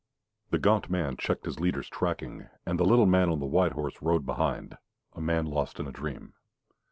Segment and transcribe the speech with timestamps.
[0.49, 4.01] The gaunt man checked his leader's tracking, and the little man on the white horse
[4.01, 4.79] rode behind,
[5.13, 6.33] a man lost in a dream.